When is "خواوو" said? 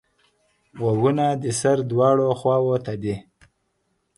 2.39-2.75